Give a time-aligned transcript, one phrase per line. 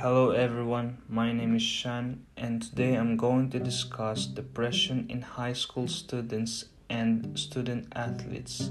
[0.00, 5.52] Hello everyone, my name is Shan, and today I'm going to discuss depression in high
[5.52, 8.70] school students and student athletes.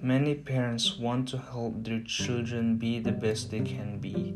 [0.00, 4.32] Many parents want to help their children be the best they can be.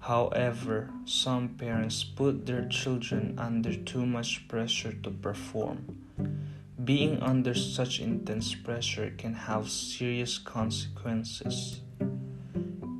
[0.00, 5.96] However, some parents put their children under too much pressure to perform.
[6.82, 11.82] Being under such intense pressure can have serious consequences.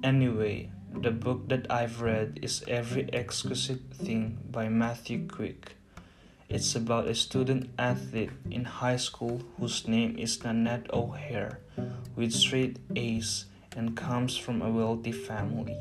[0.04, 0.70] Anyway,
[1.00, 5.76] the book that I've read is Every Exquisite Thing by Matthew Quick.
[6.48, 11.60] It's about a student athlete in high school whose name is Nanette O'Hare,
[12.14, 15.76] with straight A's and comes from a wealthy family.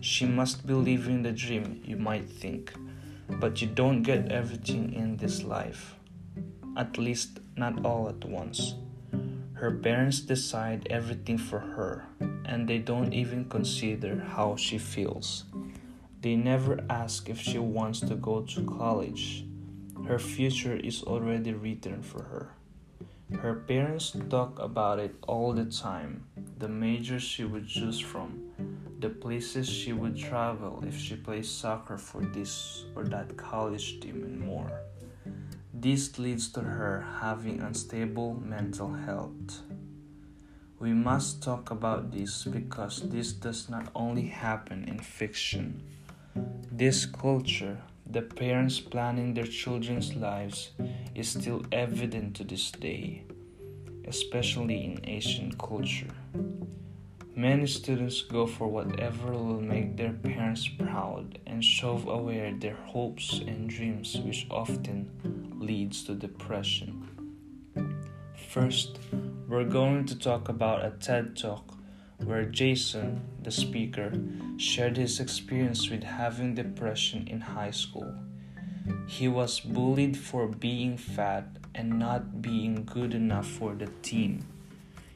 [0.00, 2.72] She must be living the dream, you might think,
[3.28, 5.94] but you don't get everything in this life
[6.78, 8.74] at least not all at once.
[9.58, 12.06] Her parents decide everything for her,
[12.44, 15.46] and they don't even consider how she feels.
[16.22, 19.44] They never ask if she wants to go to college.
[20.06, 22.54] Her future is already written for her.
[23.40, 26.24] Her parents talk about it all the time
[26.58, 28.50] the majors she would choose from,
[29.00, 34.22] the places she would travel if she plays soccer for this or that college team,
[34.22, 34.70] and more.
[35.80, 39.62] This leads to her having unstable mental health.
[40.80, 45.84] We must talk about this because this does not only happen in fiction.
[46.72, 50.72] This culture, the parents planning their children's lives,
[51.14, 53.22] is still evident to this day,
[54.04, 56.14] especially in Asian culture.
[57.36, 63.38] Many students go for whatever will make their parents proud and shove away their hopes
[63.46, 67.08] and dreams, which often leads to depression.
[68.48, 68.98] First,
[69.48, 71.74] we're going to talk about a TED Talk
[72.24, 74.12] where Jason, the speaker,
[74.56, 78.14] shared his experience with having depression in high school.
[79.06, 84.46] He was bullied for being fat and not being good enough for the team.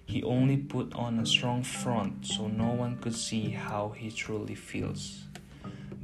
[0.05, 4.55] He only put on a strong front so no one could see how he truly
[4.55, 5.25] feels.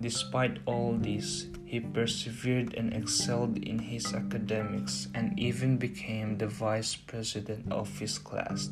[0.00, 6.94] Despite all this, he persevered and excelled in his academics and even became the vice
[6.94, 8.70] president of his class.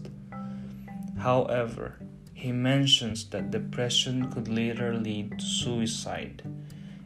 [1.19, 1.99] However,
[2.33, 6.43] he mentions that depression could later lead to suicide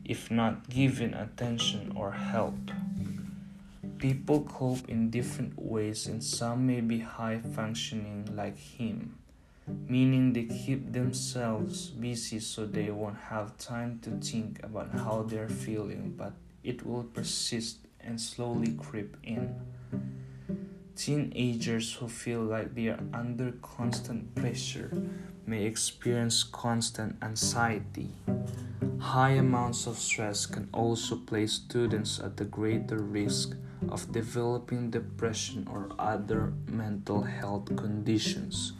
[0.04, 2.58] if not given attention or help.
[3.98, 9.19] People cope in different ways, and some may be high functioning like him,
[9.88, 15.48] meaning they keep themselves busy so they won't have time to think about how they're
[15.48, 16.32] feeling, but
[16.62, 19.54] it will persist and slowly creep in.
[20.96, 24.90] Teenagers who feel like they are under constant pressure
[25.46, 28.10] may experience constant anxiety.
[28.98, 33.56] High amounts of stress can also place students at a greater risk
[33.88, 38.74] of developing depression or other mental health conditions.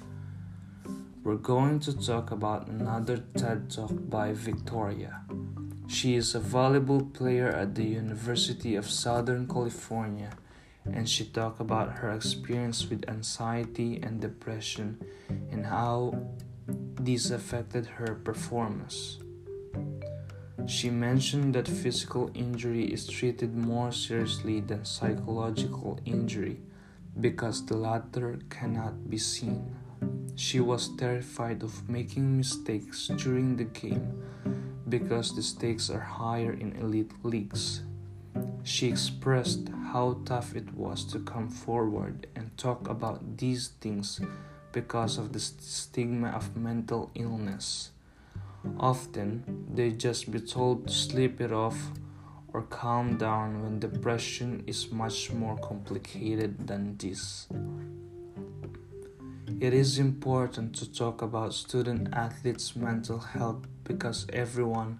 [1.23, 5.21] We're going to talk about another TED Talk by Victoria.
[5.87, 10.31] She is a volleyball player at the University of Southern California
[10.87, 14.99] and she talked about her experience with anxiety and depression
[15.51, 16.15] and how
[16.99, 19.19] these affected her performance.
[20.67, 26.61] She mentioned that physical injury is treated more seriously than psychological injury
[27.21, 29.77] because the latter cannot be seen.
[30.37, 34.23] She was terrified of making mistakes during the game
[34.89, 37.83] because the stakes are higher in elite leagues.
[38.63, 44.21] She expressed how tough it was to come forward and talk about these things
[44.73, 47.91] because of the stigma of mental illness.
[48.79, 51.91] Often, they just be told to sleep it off
[52.53, 57.47] or calm down when depression is much more complicated than this.
[59.61, 64.99] It is important to talk about student athletes' mental health because everyone,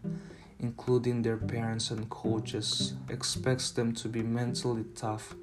[0.59, 5.35] including their parents and coaches, expects them to be mentally tough,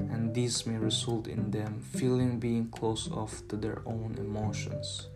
[0.00, 5.06] and this may result in them feeling being closed off to their own emotions.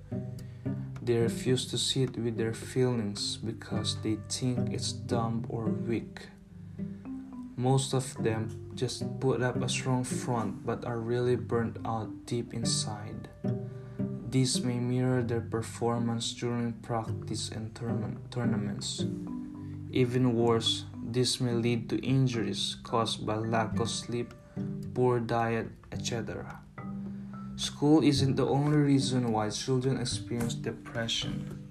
[1.02, 6.28] They refuse to sit with their feelings because they think it's dumb or weak.
[7.56, 12.54] Most of them just put up a strong front but are really burnt out deep
[12.54, 13.28] inside.
[14.30, 17.74] This may mirror their performance during practice and
[18.30, 19.06] tournaments.
[19.90, 24.34] Even worse, this may lead to injuries caused by lack of sleep,
[24.92, 26.60] poor diet, etc.
[27.56, 31.64] School isn't the only reason why children experience depression.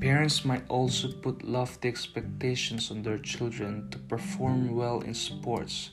[0.00, 5.90] Parents might also put lofty expectations on their children to perform well in sports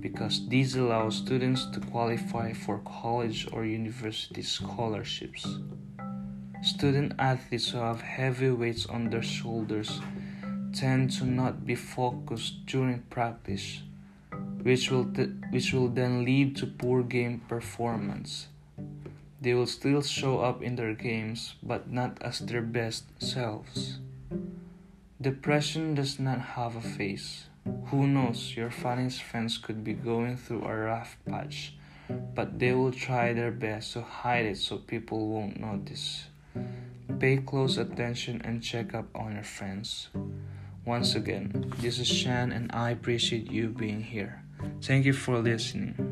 [0.00, 5.46] because these allow students to qualify for college or university scholarships.
[6.62, 10.00] Student athletes who have heavy weights on their shoulders
[10.72, 13.82] tend to not be focused during practice,
[14.62, 18.48] which will, th- which will then lead to poor game performance.
[19.40, 24.00] They will still show up in their games, but not as their best selves.
[25.20, 27.46] Depression does not have a face.
[27.86, 31.74] Who knows, your funniest friends could be going through a rough patch,
[32.08, 36.26] but they will try their best to hide it so people won't notice.
[37.18, 40.08] Pay close attention and check up on your friends.
[40.84, 44.42] Once again, this is Shan, and I appreciate you being here.
[44.82, 46.05] Thank you for listening.